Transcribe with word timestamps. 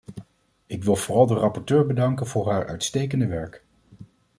Ik 0.65 0.83
wil 0.83 0.95
vooral 0.95 1.25
de 1.25 1.33
rapporteur 1.33 1.85
bedanken 1.85 2.27
voor 2.27 2.49
haar 2.49 2.67
uitstekende 2.67 3.27
werk. 3.27 3.63